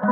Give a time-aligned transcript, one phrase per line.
[0.00, 0.06] こ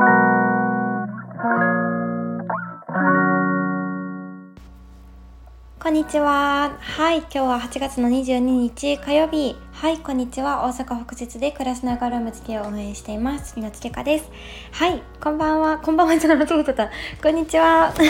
[5.89, 6.77] んにちは。
[6.79, 9.57] はい、今日は8月の22日火曜日。
[9.73, 10.67] はい、こんにちは。
[10.67, 13.55] 大阪北節で暮らしながらムつけを応援しています。
[13.57, 14.31] みなつけかです。
[14.73, 15.79] はい、こんばんは。
[15.79, 16.91] こんばんはじゃなくてた。
[17.23, 17.95] こんにちは。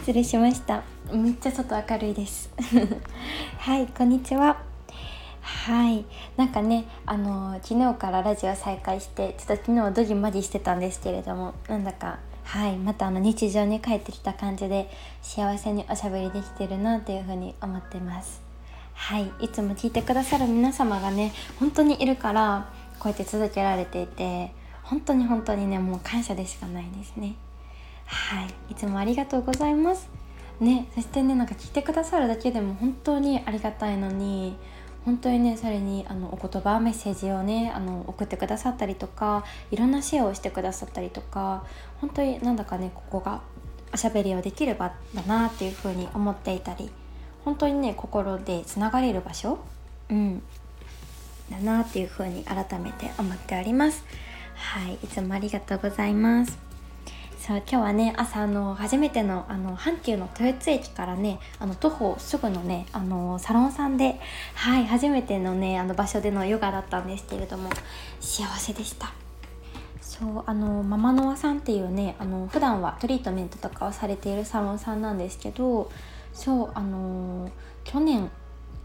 [0.00, 0.82] 失礼しました。
[1.12, 2.50] めっちゃ外明るいです。
[3.60, 4.71] はい、こんにちは。
[5.62, 6.04] はい、
[6.36, 12.76] なんかね、あの昨日からラジオ再開して、ちょっと昨日はドギマギしてたんですけれども、なんだかはい。
[12.76, 14.90] またあの日常に帰ってきた感じで
[15.22, 18.42] 幸せにおしゃべりできてるなというふうに思ってます。
[18.94, 19.30] はい。
[19.38, 27.36] いつも聞いてくださる皆様がね本当にいるからこうやって続けられていて本当に本当にねもう感謝でしかないですね。
[28.06, 28.72] はい。
[28.72, 30.10] いつもありがとうございます。
[30.58, 30.88] ね。
[30.96, 34.56] そしてねなんか聞いてくださるだけでも本当にありがたいのに
[35.04, 41.64] 本当にねそれにあのお言葉メッセージをねあの送ってくださったりとかいろんなシェアをしてくださったりとか
[42.00, 43.42] 本当になんだかねここが
[43.92, 46.90] おしゃべりをできる場だなっていうふうに思っていたり
[47.44, 49.58] 本当にね心でつながれる場所、
[50.08, 50.42] うん、
[51.50, 54.04] だなっていうふうに改めて思っております。
[54.54, 56.71] はい、いつもありがとうございます。
[57.42, 64.20] さあ今日はね朝の初めてのあの阪急の豊津駅からねあの徒歩すぐのねあのサロンさんで
[64.54, 67.68] はい初めてのねあの場所でのヨガだったんですけれども
[68.20, 69.12] 幸せでした。
[70.00, 75.90] そうあのママノワさんっていうねあの普段はトリートメントとかをされているサロンさんなんですけど
[76.32, 77.50] そうあの
[77.82, 78.30] 去年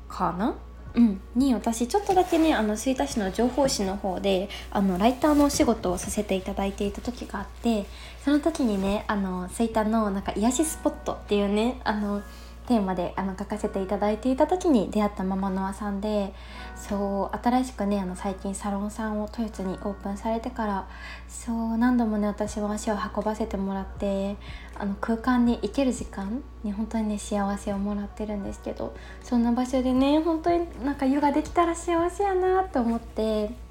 [0.10, 0.56] かな？
[0.96, 7.86] うん、に私ちょっとだけねあの吹田市の情報誌の方であのライターのお仕事をさせていただいていた時があって
[8.28, 12.22] その時にねあの吹田のなんか癒しスポットっていうねあの
[12.68, 16.34] テーマであの書かせていただいていた時に出会ったママノアさんで
[16.76, 20.90] そう新しくねあの最近サロンさんを豊洲にオープンされてから
[21.30, 24.36] そう何度もね私は足を運ばせてもらって
[24.78, 28.94] あの空間に行ける時間に本当にね幸せをもらってるんですけど
[29.24, 33.67] そんな場所でね本当になんかヨガできたら幸せやなと思って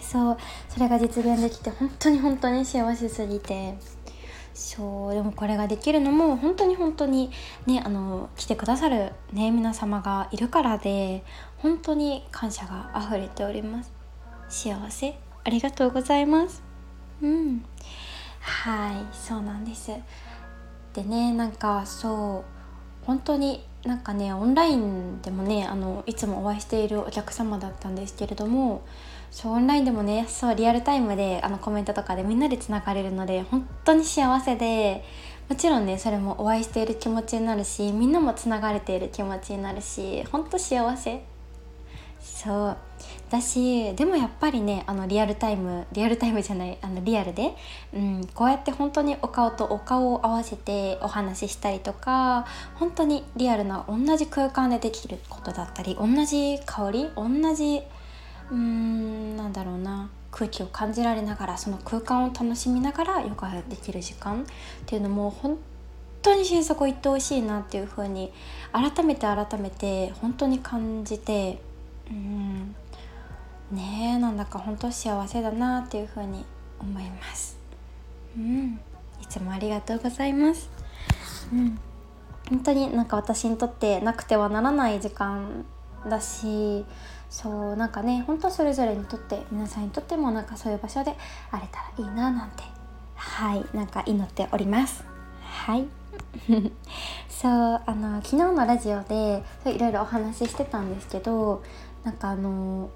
[0.00, 0.36] そう
[0.68, 3.76] それが実現できて本当に本当に幸せすぎて。
[4.54, 7.30] そうでもこれができるのも本当に本当に
[7.66, 11.24] ねあの来てくださるね皆様がいるからで
[11.56, 13.92] 本当に感謝が溢れております。
[14.48, 16.62] 幸せありがとうございます。
[17.22, 17.64] うん。
[18.40, 19.90] はいそうなんです。
[20.92, 22.44] でねなんかそ
[23.02, 28.82] う本当になんかねオンラインでもねあのいつもお会いしているお客様だったんですけれども
[29.32, 35.02] そうオンラインでもねそうリアルタイムであのコメントとかでみんなでつながれるので本当に幸せで
[35.48, 41.24] もちろんねそれもお会いしている気持ちになるしみんなもつながれている気持ちになるし本当幸せ。
[42.20, 42.76] そう。
[43.30, 47.54] だしでもやっぱりねあのリアルタイムリアルタイムじゃないあのリアルで、
[47.94, 57.82] うん、こうやって本当にお顔とお顔を合わせてお話ししたりとか本当にリアルな同じ空間でできることだったり同じ香り同じ
[58.50, 60.10] うーんなんだろうな。
[60.32, 64.44] 空気を感じられながらその空間を楽しみながらヨガできる時間っ
[64.86, 65.58] ていうのも本
[66.22, 68.32] 当に心底言ってほしいなっていう風に
[68.72, 71.60] 改めて改めて本当に感じて
[72.10, 72.74] うん
[73.70, 76.44] ねえなんだか本当幸せだなっていう風に
[76.80, 77.58] 思います。
[78.36, 78.80] うん
[79.20, 80.68] いつもありがとうございます。
[81.52, 81.78] うん
[82.48, 85.64] 本当になんか私にとってなくてはならない時間
[86.08, 86.84] だし
[87.32, 91.16] そうなんかね本当それぞれにとって皆さんにとってもなんかそういう場所で
[91.50, 92.62] あれたらいいななんて
[93.14, 95.02] はいなんか祈っております。
[95.42, 95.86] はい。
[97.30, 101.62] そうあの昨日のラジオでいろいろお話ししてたんですけど
[102.04, 102.90] なんかあの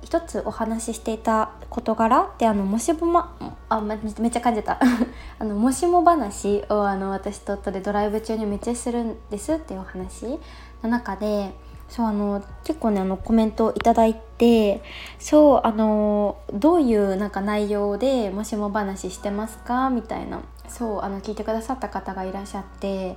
[0.00, 3.36] 一つお話ししていた事柄ってあのもしもま
[3.68, 4.80] あめっちゃ感じた。
[5.38, 10.40] あのもしも話をあの私と夫でドライブ中にめっちゃするんですっていうお話
[10.82, 11.54] の中で
[11.88, 14.82] そうあの結構ねあのコメントをいただいて
[15.18, 19.90] そうあのどういうなんか内容でもしも話してますか？
[19.90, 23.16] みたいなそうあの聞いてくださった方がいらっしゃって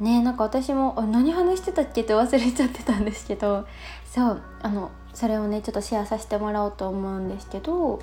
[0.00, 3.66] ねなんか私も何話してたっけって忘れちゃってたんですけど
[4.06, 8.00] そうあのそれをねちょっとシェアさせてもらおうと思うんですけど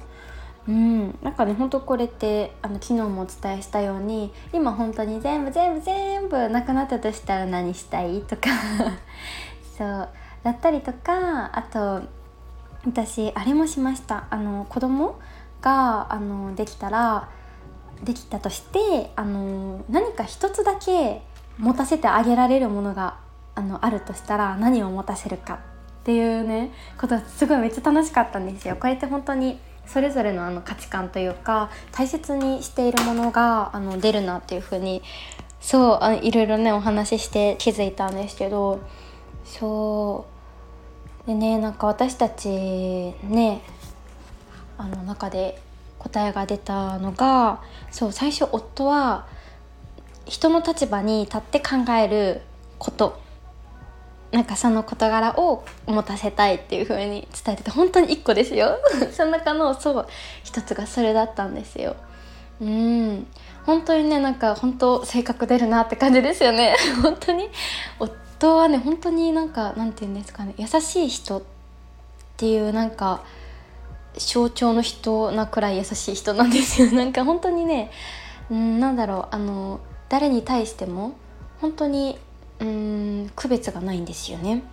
[0.67, 8.21] うんなんかねほんとこれってあの昨日もお伝えしたように今本当に全部全部全部なくなったとしたら何したい？
[8.21, 8.49] とか
[9.77, 10.09] そう
[10.43, 12.01] だったりとかあと
[12.85, 15.19] 私あれもしましたあの子供
[15.61, 17.29] があのできたら
[18.03, 21.21] できたとしてあの何か一つだけ
[21.57, 23.17] 持たせてあげられるものが
[23.55, 25.55] あのあるとしたら何を持たせるか
[26.01, 28.75] っていうねことすごいめっちゃ楽しかったんですよ。
[28.75, 35.01] これって本当にそれぞれのあの価値観というか大切にしているものがあの出るなっていうふうに
[35.61, 38.81] そうあいろいろねお話しして気づいたんですけど
[39.45, 40.25] そ
[41.23, 41.27] う。
[41.27, 43.61] でねなんか私たちね
[44.77, 45.59] あの中で
[45.99, 47.61] 答えが出たのが
[47.91, 49.25] そう最初夫は
[50.25, 52.41] 人の立場に立って考える
[52.77, 53.23] こと。
[54.31, 58.79] なんかその事柄を持たせたいっていう風に伝えてて本当に1個ですよ。
[59.13, 60.07] その中のそう
[60.43, 61.95] 一つがそれだったんですよ。
[62.59, 63.27] うん。
[63.65, 66.75] 本当にねなんか本当性格出るなって感じですよね。
[67.01, 67.49] 本当に。
[68.37, 71.43] 夫はね本当になんかなんて言うんですかね優しい人っ
[72.37, 73.23] ていうなんか
[74.17, 77.91] 象徴の人なくらい優しい人なんですよ なんか本当にね
[78.49, 79.79] うんなんだろうあの
[80.09, 81.13] 誰に対しても
[81.61, 82.17] 本当に
[82.59, 84.63] うん区別がないんですよね。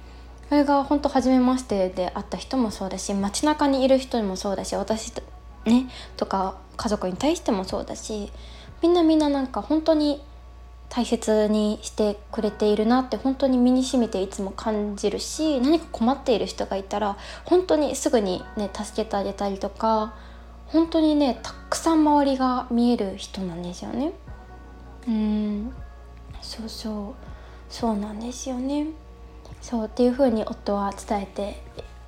[0.48, 5.10] それが本当初めましてで会った人もそうだし街中にいる人にもそうだし私
[5.64, 5.88] ね
[6.18, 8.30] とか家族に対してもそうだし
[8.82, 10.22] みんなみんななんか本当に
[10.94, 17.16] 大切にしてくれているなって本当に身にしみていつも感じるし何か困っている人がいたら
[17.46, 20.14] 本当にすぐにね助けてあげたりとか
[20.66, 24.12] 本当にねたくさん周りが見える人なんですよね。
[25.08, 25.72] うん。
[26.42, 27.24] そうそう。
[27.70, 28.88] そうなんですよね。
[29.62, 31.62] そうっていう風に夫は伝えて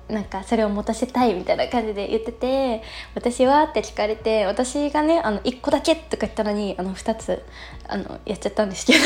[0.07, 2.83] なんかそれを持たせたいみたいな感じで言ってて
[3.15, 7.43] 「私は?」って聞かれて私がねあの1個だけとか言ったのにあの2つ
[7.87, 8.99] あのやっちゃったんですけど。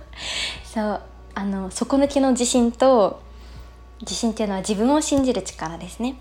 [0.64, 1.00] そう
[1.34, 3.22] あの底抜きの自信と
[4.00, 6.16] 自信っていうのは自分を信じる力ですね。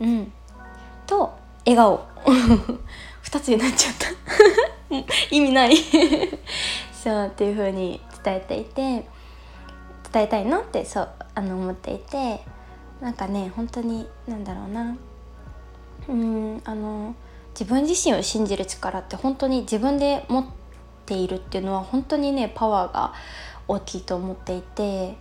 [0.00, 0.32] うん、
[1.06, 1.32] と
[1.66, 2.06] 笑顔。
[3.24, 4.08] 2つになっちゃった。
[5.30, 5.76] 意味ない。
[6.92, 9.06] そうっていう風に伝えていて
[10.12, 12.40] 伝えたいのってそうあの思っていて。
[13.02, 14.96] なんかね本当になんだろうな。
[16.08, 17.14] うんあの
[17.50, 20.46] 自分自身を信じる力って本当に自分で持っ
[21.04, 23.12] ているっていうのは本当にねパワーが
[23.68, 25.16] 大きいと思っていて。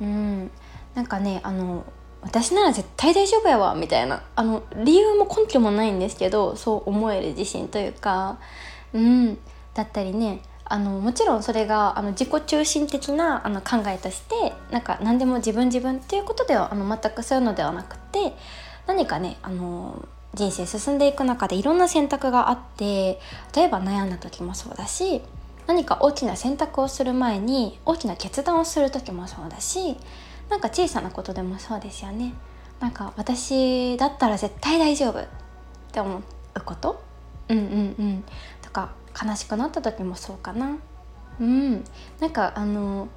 [0.00, 0.50] うん
[0.94, 1.84] なんかねあの
[2.22, 4.22] 私なら絶対大丈夫やわみたいな。
[4.34, 8.38] あの理由も根拠もないんですけどそう思える自信というか。
[8.94, 9.38] うん
[9.74, 10.40] だったりね
[10.70, 18.34] あのもちろんそれがあの自己中心的なあの考えとしてなんか何でも自分自分っていうことではあの全くそういうのではなくて
[18.86, 23.18] 何かねあの人生進んでいく中でいろんな選択があって
[23.56, 25.22] 例えば悩んだ時もそうだし
[25.66, 29.96] 何か大きな選択をする前に大きな決断をする時もそうだし
[30.50, 32.32] なんか小さなことでもそうですよね。
[32.80, 35.26] なんか私だったら絶対大丈夫っ
[35.92, 36.22] て思う
[36.64, 37.02] こと？
[37.48, 37.64] うんうん
[37.98, 38.24] うん
[39.22, 40.76] 悲しくなった時もそうかな。
[41.40, 41.84] うん。
[42.20, 43.08] なんかあの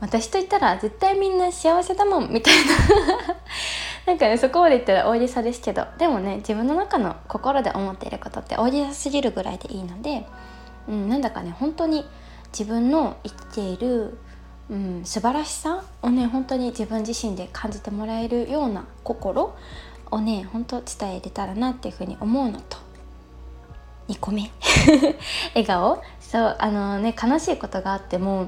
[0.00, 2.72] 私と言ったら絶対みんな幸せだもんみたいな。
[4.06, 5.86] なんかねそこまで言ったら大げさですけど。
[5.98, 10.26] でもね自分の中の心で思っていることって大げさすぎるぐらいでいいので、
[10.88, 12.04] うん、なんだかね本当に
[12.58, 14.18] 自分の生きている、
[14.70, 19.56] うん、素晴らしさをね本当に自分自身で感じてもらえるような心
[20.10, 22.85] をね本当伝えれたらなっていうふうに思うのと。
[24.08, 24.50] 2個目
[25.54, 26.02] 笑顔。
[26.20, 28.46] そうあのね悲しいことがあっても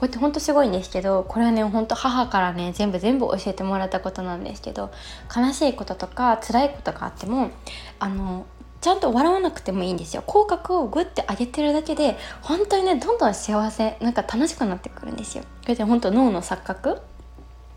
[0.00, 4.90] こうやってほんとすごいんですけどこれはねほんと母からね全部全部教えてもらったことなんですけど
[5.34, 7.50] 悲しいこととか辛いことがあっても
[7.98, 8.46] あの
[8.80, 10.22] ちゃんと笑わなくてもいいんですよ。
[10.26, 15.44] 口角をグッて上げてるだけで本当にねどんどん幸せなんか楽しくなってくるんですよ。
[15.44, 17.02] これで本当脳の錯覚。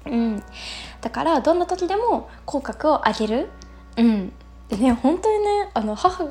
[0.06, 0.42] うん。
[1.02, 3.50] だからどんな時でも口角を上げる。
[3.98, 4.34] うん。
[4.70, 6.26] でね本当にねあの母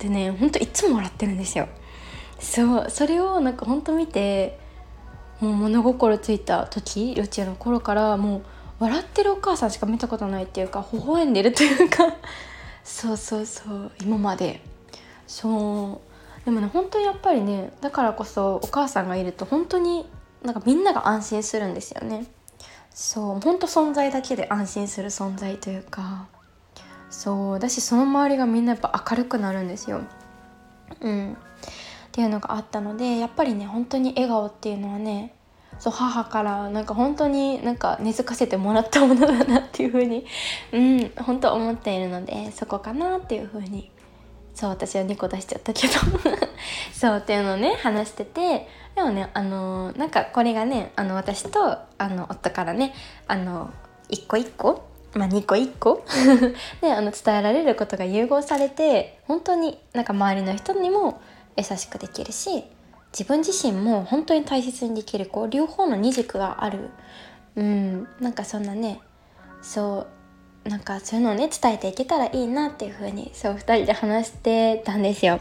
[0.00, 1.68] ってねほんといつも笑ってるんですよ。
[2.38, 4.58] そうそれをなんかほんと見て
[5.40, 8.42] もう物心ついた時幼稚園の頃からもう
[8.78, 12.14] 笑ってるお母さんしか見たことないっていうか微笑んでるというか。
[12.82, 14.62] そうそうそう今まで。
[15.26, 16.00] そ
[16.42, 16.44] う。
[16.46, 20.08] でもね本当にやっぱりねだからこそお母さんがいると本当に
[20.42, 22.24] なんかみんなが安心するんですよね。
[22.94, 26.26] そう本当存在だけで安心する存在というか。
[27.10, 30.00] そうだしその周りがみんなやっぱ明るくなるんですよ。
[31.00, 31.36] うん、っ
[32.12, 35.34] ていうのがあったのでやっぱりね本当に笑顔っていうのはね
[35.78, 40.26] そう母からなんか本当になんか根付かせてもらったものだなっていうふうに
[40.72, 43.90] うん本当思っているのでそこかなっていうふうに
[44.54, 45.94] そう私は2個出しちゃったけど
[46.92, 52.92] そうっていうのをね話しててでもねあのー、なんかこれがねあの私とあの夫からね
[53.26, 53.70] あの
[54.10, 56.04] 一個一個まあ、2個1個？
[56.80, 61.20] であの伝えられることが融合されて本当になんか周りの人にも
[61.56, 62.64] 優しくできるし
[63.12, 66.90] 自分自身も本当に大切にできるこう両方の二軸がある。
[67.56, 69.00] うんなんかそんなね
[69.60, 70.06] そ
[70.64, 75.40] うなんかそういうのをね伝えていけたらいいなっていう風にそう2人で話してたんですよ。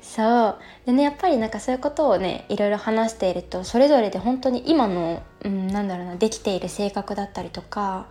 [0.00, 0.58] そう。
[0.86, 8.06] でねやっぱりなんかそういうことをねいろいろ話しているとそれぞれで本当に今の、うん、なんだろうなできている性格だったりとか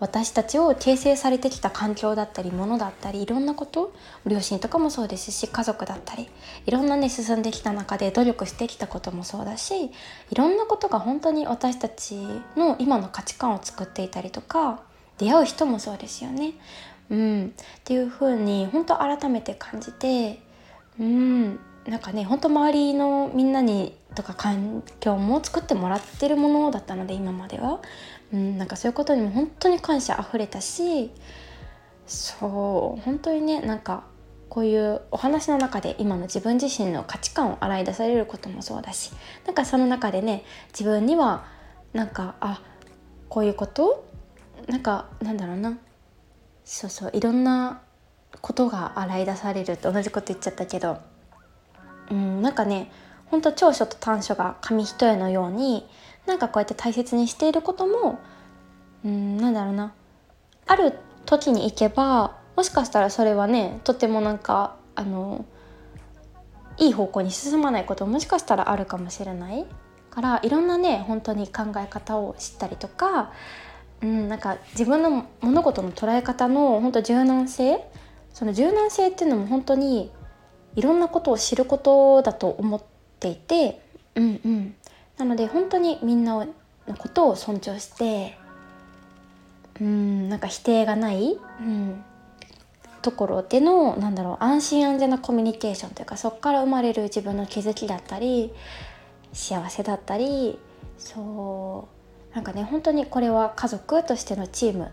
[0.00, 3.92] 私たちを形成されてきた環境だったりものだったりいろんなこと
[4.26, 6.28] 両親とかもそうですし家族だったり
[6.66, 9.90] いろんなね進んできた中で努力してきたこともそうだし
[10.30, 12.16] いろんなことが本当に私たち
[12.56, 14.82] の今の価値観を作っていたりとか
[15.18, 16.54] 出会う人もそうですよね。
[17.10, 20.40] うん、っていう風に本当改めて感じて
[20.98, 21.60] うん。
[21.86, 27.80] なんかねほんと周りのみんなにとか環境も作ってもらってるものだったので今までは、
[28.32, 31.10] うん、なんかそういうことにも本当に感謝あふれたし
[32.06, 34.04] そう本当にねなんか
[34.48, 39.12] こういうお話の中で今の自分自身の価値観を洗い出されることもそうだし
[39.46, 41.44] なんかその中でね自分には
[41.92, 42.62] なんかあ
[43.28, 44.04] こういうこと？
[44.68, 45.78] なんかなんだろうな。
[46.64, 47.80] そうそういろんな
[48.40, 50.98] ことが洗い出されるって同じこと言っちゃったけど。
[52.10, 52.90] うんなんかね
[53.26, 55.88] ほんと長所と短所が紙一重のように
[56.26, 58.18] なんかこうやって大切にしていることも
[59.04, 59.92] うんなんだろうな。
[60.66, 60.94] ある
[61.26, 65.44] 時に行けばもしかしたらそれはねとてもなんかあの
[66.78, 69.66] いい方向に進まないことももしかしたらあるかもしれない。
[70.10, 73.32] からいろんなね本当に考え方を知ったりとか、
[74.02, 77.80] うん、なんか自分の物事の捉え方の本当柔軟性
[78.34, 80.10] その柔軟性っていうのも本当に
[80.74, 82.82] いろんなことを知ることだと思っ
[83.18, 83.80] ていて、
[84.14, 84.74] うんうん、
[85.20, 86.46] なので本当にみんなの
[86.96, 88.38] ことを尊重して
[89.80, 92.02] うんなんか否定がない、うん、
[93.02, 98.52] ところでのなんだろう安心安全なコミュニケーションというかそこから生まれる自分の気づきだったり
[99.32, 100.58] 幸せだったり
[100.98, 101.88] そ
[102.32, 104.92] うなんかね本当にこれは家族としてのチーム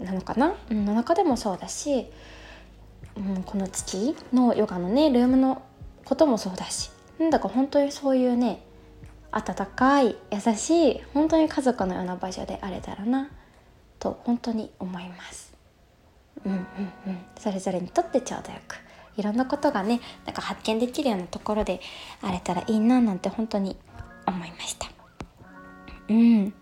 [0.00, 2.10] なのかな、うん、の中でもそうだし
[3.18, 5.62] うん、この月のヨガのねルームの
[6.04, 8.62] こともそうだしなんだか本当にそういうね
[9.30, 13.30] 温かい優しい本当に家族のような場所であれたらな
[13.98, 15.52] と本当に思います。
[16.44, 18.76] うんうんうん、それぞれにとってちょうどよく。
[19.16, 21.80] いろんなことがねなんか発見できるようなところで
[22.22, 23.76] あれたらいいななんて本当に
[24.26, 24.88] 思いました。
[26.08, 26.54] うん。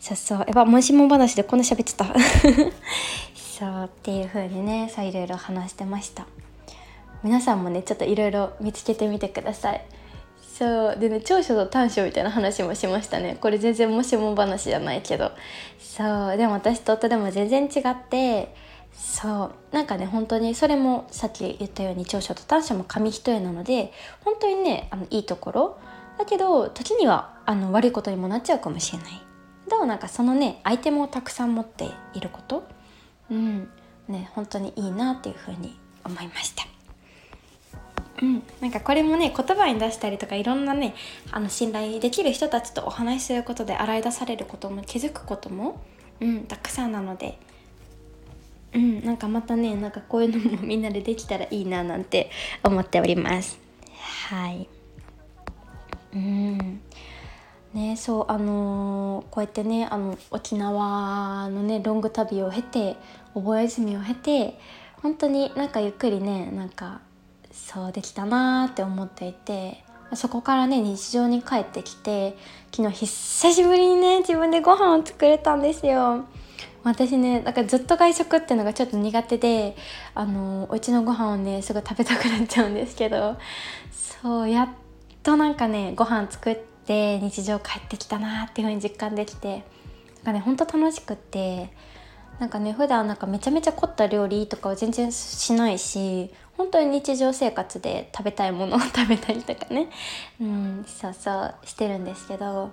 [0.00, 0.38] そうそう。
[0.40, 2.06] やっぱもしも話でこんな喋ってた。
[3.34, 6.26] そうっていう風にねそういろいろ話してました。
[7.22, 9.84] 皆さんもねちょっといろいろ見つけてみてください。
[10.56, 10.96] そう。
[11.00, 13.36] でね長所と短所みたいな話もしましたね。
[13.40, 15.32] これ全然もしも話じゃないけど。
[15.80, 16.36] そう。
[16.36, 18.54] でも私と夫でも全然違って
[18.92, 19.74] そう。
[19.74, 23.92] なんかね本当にそれもさっき言ったように長所と短所も紙一重なので
[24.24, 25.78] 本当にねあのいいところ。
[26.18, 29.08] だけど時にはあの悪いことにもなっちゃうかもしれない。
[29.68, 32.62] でもなんかそのねアイテムをたくさん持っていること。
[33.28, 33.68] うん。
[34.06, 36.73] ね本当にいいなっていうふうに思いました。
[38.22, 40.94] うん、なんかこれもね言葉に出したりとかいろんなね
[41.32, 45.80] あの信頼できる人たちとお話しすることで洗い出されることも気づくことも、
[46.20, 47.38] うん、たくさんなので、
[48.72, 52.30] うん、なんかまたねなんかこういうのもみんなでできたらいいななんて
[52.62, 53.58] 思っております。
[54.28, 54.68] はい。
[56.14, 56.80] うん。
[57.72, 62.96] ねそうあのー、こうやってねあの沖縄のねロング旅を経て
[63.34, 64.58] お盆休みを経て
[65.02, 67.00] 本当になんかゆっくりねなんか
[67.54, 69.84] そうできたなーって思っていて
[70.14, 72.36] そこからね日常に帰ってきて
[72.74, 76.24] 昨日久しぶりにね自分でご飯を作れたんですよ。
[76.82, 79.74] 私ねなんかずっと外食っていうのがちょっと苦手で
[80.14, 83.38] あのお家のご飯をねすぐ食べたくなっちゃうんですけど
[83.90, 84.68] そうやっ
[85.22, 89.64] となんかねご飯作って日常帰ってきたなっていう風に実感できて
[90.16, 91.70] なんかねほんと楽しくって
[92.38, 99.88] なんかね普段なんかめちゃめちゃ凝った料理とかは全然しないし本当に日常生活で食べたいものを食べたりとかね
[100.40, 102.70] うんそうそうしてるんですけど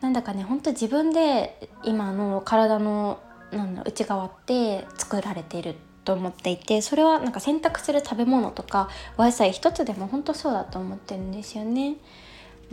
[0.00, 3.18] なんだかねほんと自分で今の体の
[3.52, 11.96] なんだ内側って作られていると思っていてそれはなんか選択する食べ物とかお野菜一つでも本当そうだと思ってるんですよね。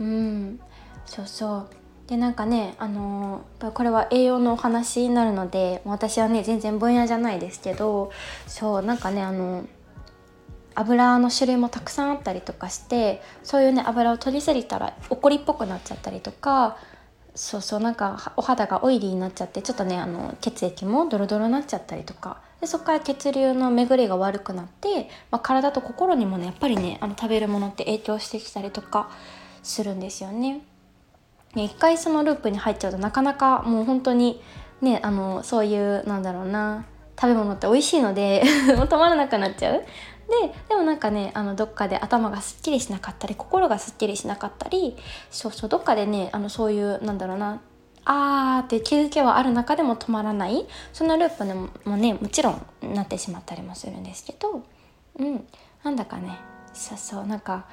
[0.00, 0.60] うん
[1.06, 1.68] そうそう
[2.08, 8.10] でなんかねあのー、これは栄養のお話になるので私はね全然分野じゃないですけど
[8.46, 9.66] そうなんかねあの
[10.78, 16.78] 油の種類もたくさんあったりとかしてそういうね油を取りすぎたら怒りっぽくなっちゃったりとか
[17.34, 29.10] そうそうなんかお肌がオイリーになっちゃってちょっとねあの血液もドロドロになっちゃったりとかでそこから血流の巡りが悪くなって、まあ、体と心にもねやっぱりねあの食べるものって影響してきたりとか
[29.62, 30.60] するんですよね。
[31.54, 34.42] ね、一回そのループに入っちゃうとなかなかもう本当に
[34.82, 36.84] ねあのそういうなんだろうな
[37.20, 39.84] 食べ物って美味しいので 止まらなくなっちゃう。
[40.28, 44.96] ででもなんかねあのどっかで頭がすっきりしなかったり心がすっきりしなかったり
[45.30, 47.60] そうそうどっかでねあのそういうなんだろうな
[48.04, 54.62] あーって気づきはある中でも止まらないそのループでもねもちろんなってしまったりもするんですけど
[55.18, 55.46] うん
[55.82, 56.38] なんだかね
[56.72, 57.66] そうそうなんか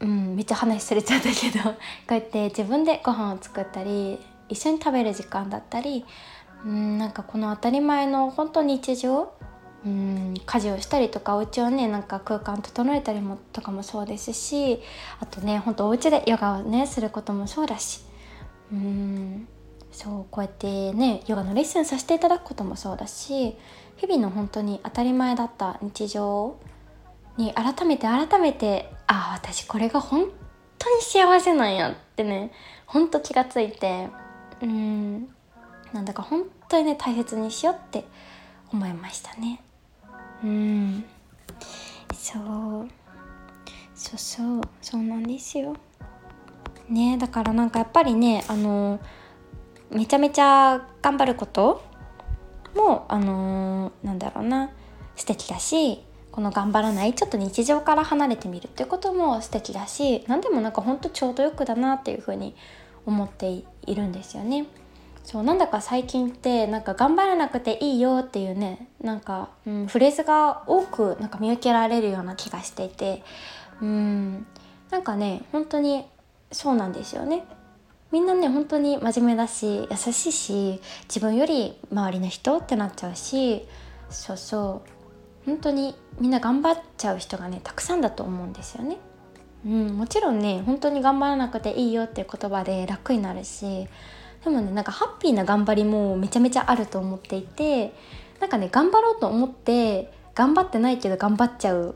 [0.00, 1.76] うんめっちゃ話されちゃったけど こ
[2.10, 4.18] うやって自分でご飯を作ったり
[4.48, 6.04] 一緒に食べる時間だったり
[6.64, 9.32] うんなんかこの当たり前の本当日常
[9.84, 14.80] うん家事をしたりとかお家をねなんか空間整えたりもとかもそうですし
[15.20, 18.00] あとねほんとお家でヨガをねすることもそうだし。
[18.72, 19.48] うん。
[19.92, 23.56] そうこうやってねヨガのレッスンさせていただくこともそうだし
[23.96, 26.56] 日々の本当に当たり前だった日常
[27.36, 30.28] に改めて改めてああ私これが本
[30.80, 32.50] 当に幸せなんやってね
[32.86, 34.08] ほんと気がついて
[34.60, 35.28] うん。
[35.92, 38.04] なんだか本当にね大切にしようって
[38.72, 39.60] 思いましたね。
[40.42, 41.04] うん。
[42.12, 42.88] そう。
[43.94, 45.76] そうそうそうなんですよ。
[46.88, 49.00] ねだからなんかやっぱりねあの
[49.90, 51.82] めちゃめちゃ頑張ること
[52.74, 54.70] もあのなんだろうな
[55.16, 62.56] 素敵だしこの頑張らないちょっと日常から離れてみるっていうことも素敵だし何でもなんかほんとちょうどよくだなっていうふうに
[63.06, 64.66] 思っているんですよね。
[65.24, 73.24] そうなんだか最近ってなんか頑張らなくていいよっていうねなんか、うん、フレーズが多くなんか見受けられるような気がしていて
[73.80, 74.46] うん
[74.90, 76.04] なんかね本当に
[76.52, 77.44] そうなんですよね
[78.12, 83.66] みんなね本当に真面目だし優しいし自分より周りの人ってなっちゃうし
[84.10, 84.90] そうそう
[85.46, 88.98] 本当にみんな頑張っちゃう人がねたくさんだと思うんですよね。
[89.66, 93.88] うん、もちろんね本当に頑張らなくていいよっていう言葉で楽になるし
[94.44, 97.92] でもねなんかハッピーな頑張りもめちゃめちゃあると思っていて
[98.40, 101.94] なんかね頑張ろうと思って頑張ってないけど頑張っちゃう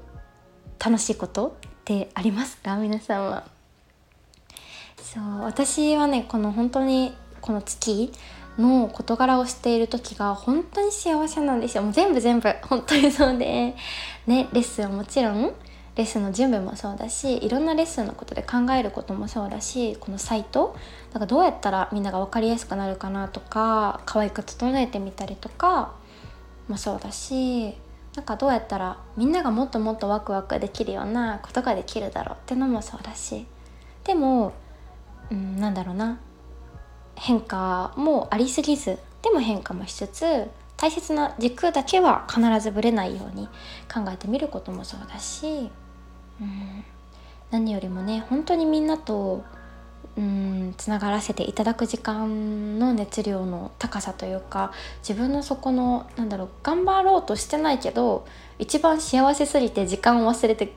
[0.82, 2.56] 楽しいことってあります？
[2.62, 3.44] か皆さんは。
[5.02, 8.12] そう私はねこの本当にこの月
[8.58, 11.82] の事柄をしている時が本当に幸せなんですよ。
[11.82, 12.52] もう全部全部。
[12.62, 13.74] 本当にそうで。
[14.26, 15.54] ねレッスンはもちろん。
[15.98, 20.76] レッスンの準備もそうだしいろんなレッスンのことで考えることもそうだしこのサイト
[21.12, 25.92] だかどうやったらみんなが分かりやすくなるかなとか可愛く整えてみたりとか
[26.68, 27.74] もそうだし
[28.14, 33.44] なんかどうやったらみんながもっともっとワクワクできるようなことができるだろうってのもそうだし
[34.04, 34.52] でも、
[35.32, 36.20] うん、なんだろうな
[37.16, 43.48] 変化もありすぎずでも変化もしつつ大切な軸だけは必ずぶれないように
[43.92, 45.72] 考えてみることもそうだし
[46.40, 46.84] うん。
[47.50, 49.44] 何よりもね本当にみんなと
[50.16, 54.72] うんつながらせていただく時間の熱量の高さというか
[55.06, 58.26] 自分のそこのなんだろう頑張ろうとしてないけど
[58.58, 60.72] 一番幸せすぎて時間を忘れて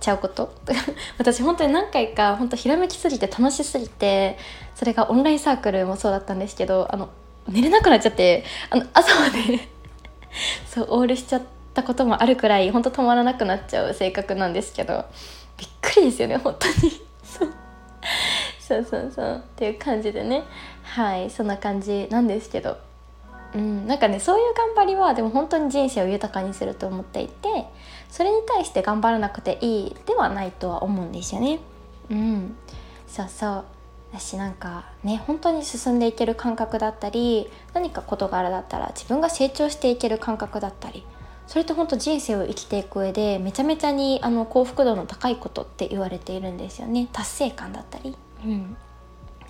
[0.00, 0.54] ちゃうこと。
[1.18, 4.38] 私本当に何回か本当ひらめきすぎて楽しすぎて
[4.74, 7.08] それがオンラインサークルもそうだったんですけどあの
[7.48, 9.68] 寝れなくなっちゃってあの朝まで
[10.68, 15.04] そうオールしちゃってたこともあるくらい本当止まらなくなっちゃう性格なんですけど
[15.58, 16.92] びっくりですよね本当に。
[17.22, 17.52] そう。
[18.60, 19.42] そうそうそう。
[19.44, 20.42] っていう感じでね。
[20.82, 21.30] はい。
[21.30, 22.78] そんな感じなんですけど。
[23.54, 27.48] うん、なんかねそういう頑張りはでも本当に人生を豊かにすると思っていて
[28.10, 31.60] それに対して頑張らなくていいではないとは思うんですよね。
[32.10, 32.56] うん、
[33.06, 33.64] そうそう。
[34.12, 41.04] 私なんかね本当に進んでいける感覚だったり何か事柄だったら自分が成長していける感覚だったり
[41.46, 47.08] それって本当人生を生きていく上でめちゃめちゃにあの幸福度の高いことって言われているんですよね。
[47.12, 48.16] 達成感だったり。
[48.44, 48.76] うん、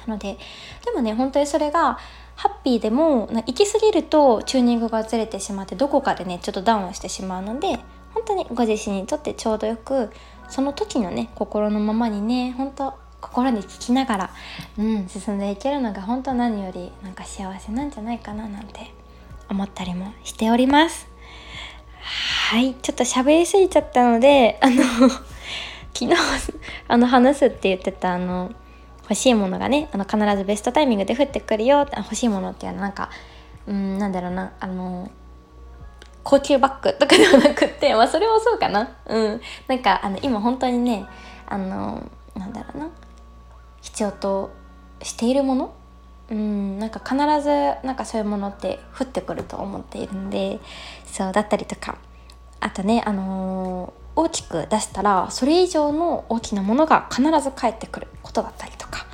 [0.07, 0.39] なので
[0.85, 1.99] でもね本当にそれが
[2.37, 7.79] ハッピーでも行き過ぎるとチューニングがずれてしまってどこかでねちょっとダウンしてしまうので
[8.13, 10.11] 本当にご自身にとってちょうどよく
[10.49, 14.31] その時のね心のままにね本当心に聞きながら、
[14.79, 18.93] うん、進んでいけるのが本当何よりなんか幸せなんじゃないかななんて
[19.49, 21.16] 思ったりもしております
[22.51, 24.83] はいちょっと喋りすぎちゃったのであの
[25.93, 26.15] 昨日
[26.89, 28.53] あの話すって言ってたあの
[29.03, 33.11] 欲しいものがねあの必ずベストタイミングで降ってくるよ欲しいものっていうのはなんか
[33.67, 35.11] うんなんだろうなあの
[36.23, 38.97] 高級バッグとかではなくってまあそれもそうかな。
[39.07, 39.41] うん。
[39.69, 41.07] なんかあの今本当にね
[41.47, 42.03] あの
[42.35, 42.91] なんだろうな
[43.81, 44.51] 必要と
[45.03, 45.75] しているもの
[46.31, 47.49] うんなんか必ず
[47.87, 50.61] なんかそういうものって降ってくると思っているんで
[51.05, 51.99] そうだったりとか。
[52.59, 59.07] あとねあのー大きく出したらそれ以上の大きなものが必ず返ってくることだったりとか、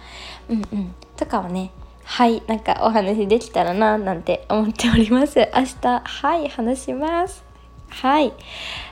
[0.48, 1.72] うんうん、とかをね
[2.04, 5.38] はいなんかお話できたらななんて思っております。
[5.38, 7.44] 明日はい話します。
[7.88, 8.32] はい。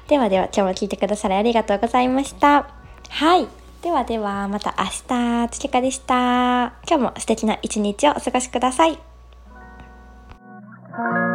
[0.08, 2.70] ではでは今日も聞いてくださりありがとうございました。
[3.08, 3.59] はい。
[3.82, 8.98] ではではまた明日つきかでした今日も素敵な一日をお過ごしください
[10.92, 11.29] Thank you.